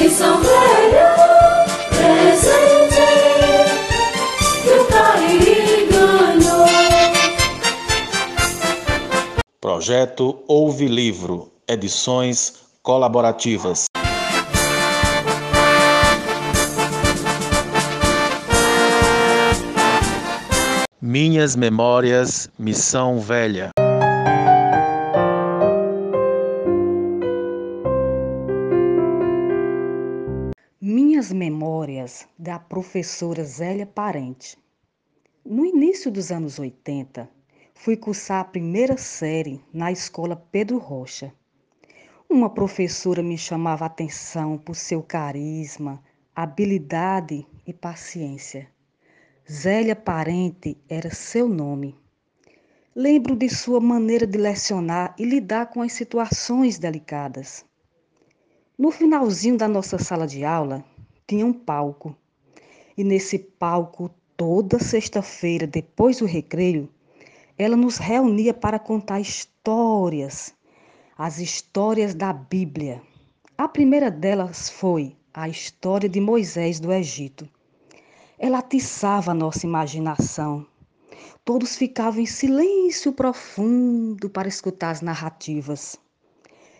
[0.00, 1.14] missão velha,
[1.90, 3.04] presente,
[4.62, 4.84] que o
[5.90, 6.66] ganhou.
[9.60, 13.86] Projeto Ouve Livro, edições colaborativas.
[21.00, 23.70] Minhas Memórias, Missão Velha.
[31.34, 34.56] Memórias, da professora Zélia Parente.
[35.44, 37.28] No início dos anos 80,
[37.74, 41.34] fui cursar a primeira série na escola Pedro Rocha.
[42.30, 46.00] Uma professora me chamava a atenção por seu carisma,
[46.34, 48.68] habilidade e paciência.
[49.50, 51.98] Zélia Parente era seu nome.
[52.94, 57.66] Lembro de sua maneira de lecionar e lidar com as situações delicadas.
[58.78, 60.84] No finalzinho da nossa sala de aula,
[61.26, 62.16] tinha um palco.
[62.96, 66.88] E nesse palco, toda sexta-feira, depois do recreio,
[67.56, 70.54] ela nos reunia para contar histórias,
[71.16, 73.00] as histórias da Bíblia.
[73.56, 77.48] A primeira delas foi a história de Moisés do Egito.
[78.38, 80.66] Ela atiçava a nossa imaginação.
[81.44, 85.96] Todos ficavam em silêncio profundo para escutar as narrativas.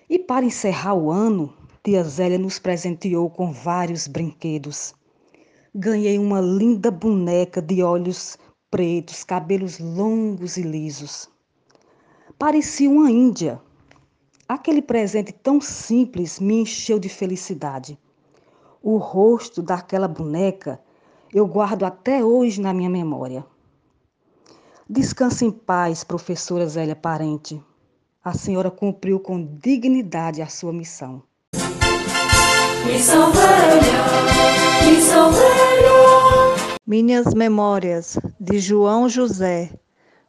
[0.09, 1.55] E para encerrar o ano,
[1.85, 4.95] tia Zélia nos presenteou com vários brinquedos.
[5.75, 8.39] Ganhei uma linda boneca de olhos
[8.71, 11.29] pretos, cabelos longos e lisos.
[12.39, 13.61] Parecia uma índia.
[14.49, 17.99] Aquele presente tão simples me encheu de felicidade.
[18.83, 20.81] O rosto daquela boneca
[21.35, 23.45] eu guardo até hoje na minha memória.
[24.89, 27.63] Descanse em paz, professora Zélia Parente.
[28.25, 31.23] A senhora cumpriu com dignidade a sua missão.
[36.87, 39.71] Minhas Memórias, de João José,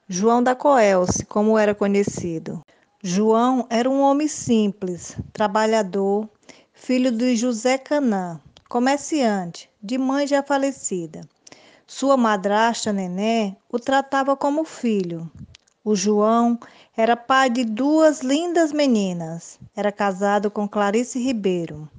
[0.07, 2.61] João da Coelce, como era conhecido.
[3.03, 6.29] João era um homem simples, trabalhador,
[6.73, 11.21] filho de José Canã, comerciante, de mãe já falecida.
[11.85, 15.29] Sua madrasta Nené o tratava como filho.
[15.83, 16.57] O João
[16.95, 19.59] era pai de duas lindas meninas.
[19.75, 21.89] Era casado com Clarice Ribeiro.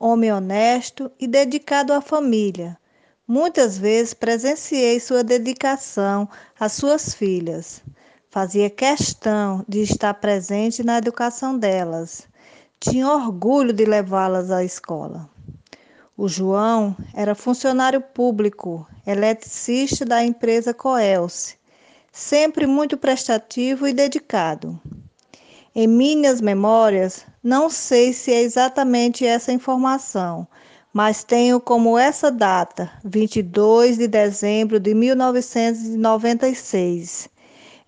[0.00, 2.78] Homem honesto e dedicado à família.
[3.26, 6.28] Muitas vezes presenciei sua dedicação
[6.58, 7.82] às suas filhas.
[8.30, 12.28] Fazia questão de estar presente na educação delas.
[12.78, 15.28] Tinha orgulho de levá-las à escola.
[16.16, 21.56] O João era funcionário público, eletricista da empresa Coelce,
[22.12, 24.80] sempre muito prestativo e dedicado.
[25.80, 30.44] Em minhas memórias, não sei se é exatamente essa informação,
[30.92, 37.28] mas tenho como essa data, 22 de dezembro de 1996,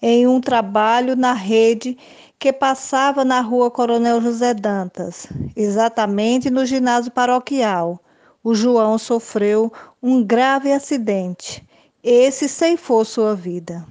[0.01, 1.99] em um trabalho na rede
[2.39, 5.27] que passava na rua Coronel José Dantas,
[5.57, 7.99] exatamente no ginásio paroquial.
[8.45, 11.69] O João sofreu um grave acidente.
[12.05, 13.85] Esse ceifou sua vida.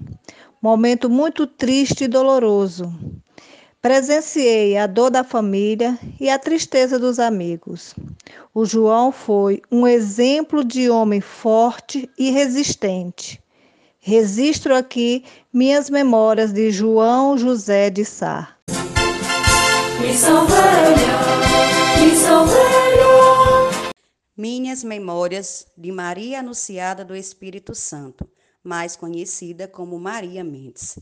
[0.61, 2.97] Momento muito triste e doloroso.
[3.81, 7.95] Presenciei a dor da família e a tristeza dos amigos.
[8.53, 13.41] O João foi um exemplo de homem forte e resistente.
[13.99, 15.23] Registro aqui
[15.53, 18.53] minhas memórias de João José de Sá.
[20.01, 22.69] Missão velha, missão velha.
[24.35, 28.25] Minhas Memórias de Maria Anunciada do Espírito Santo,
[28.63, 30.97] mais conhecida como Maria Mendes.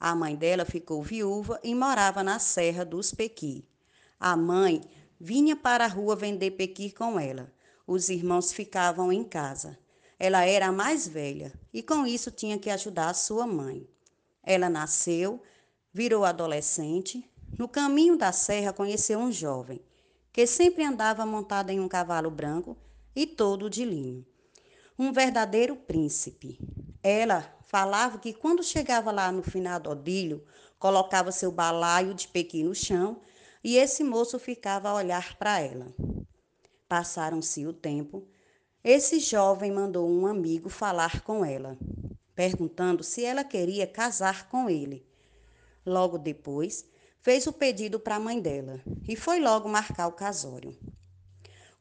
[0.00, 3.66] A mãe dela ficou viúva e morava na Serra dos Pequi.
[4.18, 4.80] A mãe
[5.20, 7.52] vinha para a rua vender pequi com ela.
[7.86, 9.78] Os irmãos ficavam em casa.
[10.18, 13.88] Ela era a mais velha e com isso tinha que ajudar a sua mãe.
[14.42, 15.42] Ela nasceu,
[15.92, 17.28] virou adolescente.
[17.58, 19.80] No caminho da serra conheceu um jovem
[20.32, 22.76] que sempre andava montado em um cavalo branco
[23.16, 24.24] e todo de linho.
[24.96, 26.60] Um verdadeiro príncipe.
[27.02, 30.42] Ela falava que quando chegava lá no final do odilho,
[30.78, 33.20] colocava seu balaio de pequi no chão
[33.62, 35.94] e esse moço ficava a olhar para ela.
[36.88, 38.26] Passaram-se o tempo.
[38.82, 41.76] Esse jovem mandou um amigo falar com ela,
[42.34, 45.06] perguntando se ela queria casar com ele.
[45.84, 46.86] Logo depois,
[47.20, 50.74] fez o pedido para a mãe dela e foi logo marcar o casório.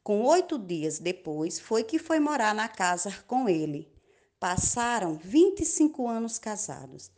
[0.04, 3.97] Com oito dias depois, foi que foi morar na casa com ele
[4.40, 7.10] Passaram 25 anos casados.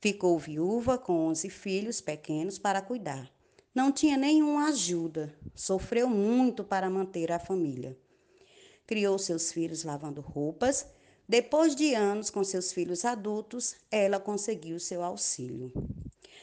[0.00, 3.30] Ficou viúva com 11 filhos pequenos para cuidar.
[3.72, 7.96] Não tinha nenhuma ajuda, sofreu muito para manter a família.
[8.88, 10.84] Criou seus filhos lavando roupas.
[11.28, 15.72] Depois de anos com seus filhos adultos, ela conseguiu seu auxílio.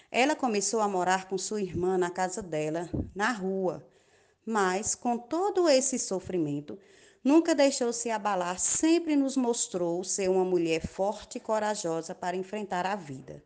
[0.09, 3.85] Ela começou a morar com sua irmã na casa dela, na rua,
[4.45, 6.79] mas com todo esse sofrimento,
[7.23, 12.85] nunca deixou se abalar, sempre nos mostrou ser uma mulher forte e corajosa para enfrentar
[12.85, 13.43] a vida.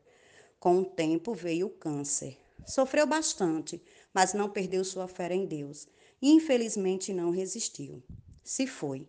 [0.60, 2.38] Com o tempo veio o câncer.
[2.66, 3.82] Sofreu bastante,
[4.14, 5.88] mas não perdeu sua fé em Deus.
[6.22, 8.02] Infelizmente não resistiu.
[8.44, 9.08] Se foi,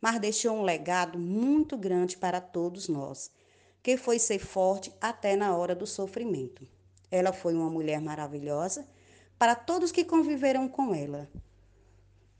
[0.00, 3.30] mas deixou um legado muito grande para todos nós,
[3.82, 6.68] que foi ser forte até na hora do sofrimento.
[7.10, 8.86] Ela foi uma mulher maravilhosa
[9.38, 11.28] para todos que conviveram com ela.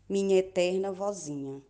[0.08, 1.62] Minha eterna vozinha.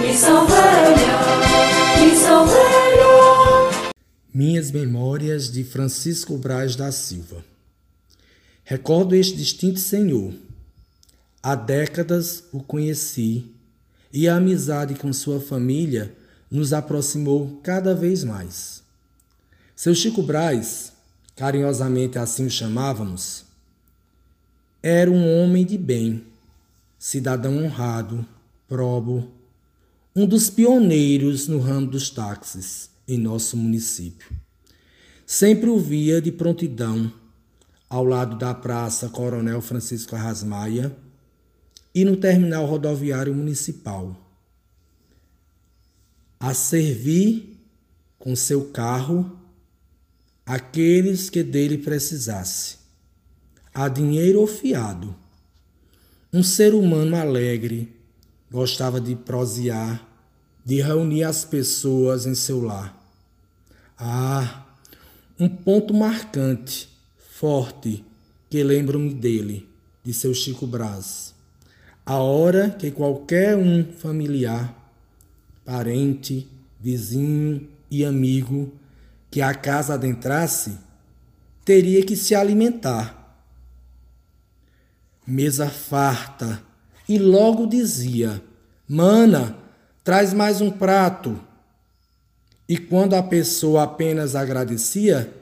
[0.00, 3.92] Missão Velha, Missão Velha.
[4.34, 7.42] Minhas Memórias de Francisco Braz da Silva.
[8.64, 10.34] Recordo este distinto senhor.
[11.42, 13.46] Há décadas o conheci
[14.12, 16.14] e a amizade com sua família
[16.50, 18.82] nos aproximou cada vez mais.
[19.74, 20.92] Seu Chico Braz,
[21.34, 23.45] carinhosamente assim o chamávamos,
[24.88, 26.24] era um homem de bem,
[26.96, 28.24] cidadão honrado,
[28.68, 29.32] probo,
[30.14, 34.30] um dos pioneiros no ramo dos táxis em nosso município.
[35.26, 37.12] Sempre o via de prontidão
[37.90, 40.96] ao lado da Praça Coronel Francisco Arrasmaia
[41.92, 44.16] e no terminal rodoviário municipal.
[46.38, 47.58] A servir
[48.20, 49.36] com seu carro
[50.46, 52.85] aqueles que dele precisasse,
[53.76, 55.14] a dinheiro ou fiado.
[56.32, 57.94] Um ser humano alegre,
[58.50, 60.02] gostava de prosear,
[60.64, 62.98] de reunir as pessoas em seu lar.
[63.98, 64.64] Ah,
[65.38, 66.88] um ponto marcante,
[67.18, 68.02] forte,
[68.48, 69.68] que lembro-me dele,
[70.02, 71.34] de seu Chico Braz.
[72.06, 74.74] A hora que qualquer um familiar,
[75.66, 76.48] parente,
[76.80, 78.72] vizinho e amigo
[79.30, 80.78] que a casa adentrasse,
[81.62, 83.25] teria que se alimentar.
[85.26, 86.62] Mesa farta,
[87.08, 88.40] e logo dizia:
[88.88, 89.56] Mana,
[90.04, 91.40] traz mais um prato.
[92.68, 95.32] E quando a pessoa apenas agradecia,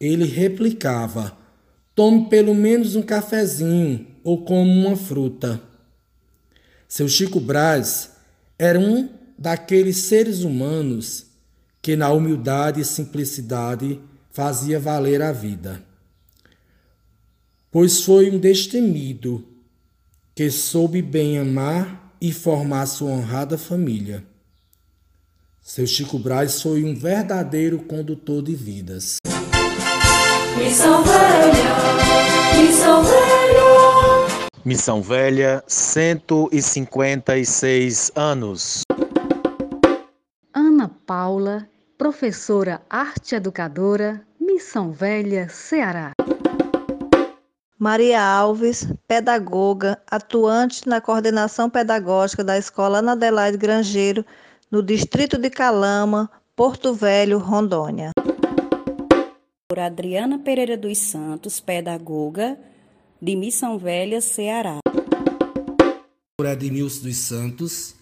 [0.00, 1.36] ele replicava:
[1.94, 5.60] Tome pelo menos um cafezinho ou como uma fruta.
[6.88, 8.12] Seu Chico Braz
[8.58, 11.26] era um daqueles seres humanos
[11.82, 15.82] que, na humildade e simplicidade, fazia valer a vida.
[17.80, 19.44] Pois foi um destemido
[20.34, 24.24] que soube bem amar e formar sua honrada família.
[25.62, 29.18] Seu Chico Braz foi um verdadeiro condutor de vidas.
[30.58, 31.76] Missão Velha,
[32.60, 33.22] Missão Velha.
[34.64, 38.80] Missão Velha, 156 anos.
[40.52, 46.10] Ana Paula, professora arte educadora, Missão Velha, Ceará.
[47.78, 54.26] Maria Alves, pedagoga, atuante na coordenação pedagógica da Escola Ana Adelaide Grangeiro,
[54.68, 58.10] no distrito de Calama, Porto Velho, Rondônia.
[59.68, 62.58] Por Adriana Pereira dos Santos, pedagoga
[63.22, 64.80] de Missão Velha, Ceará.
[66.36, 67.94] Por Edmilson dos Santos,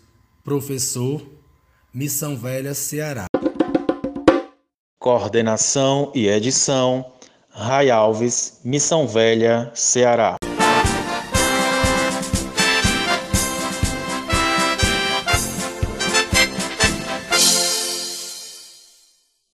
[0.42, 1.20] professor,
[1.92, 3.26] Missão Velha, Ceará.
[4.98, 7.12] Coordenação e edição,
[7.58, 10.36] Ray Alves, Missão Velha, Ceará.